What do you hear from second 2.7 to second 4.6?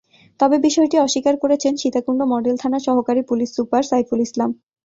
সহকারী police super Saiful ইসলাম।